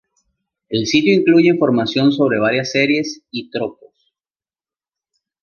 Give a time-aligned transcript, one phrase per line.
[0.69, 4.15] El sitio incluye información sobre varias series y tropos.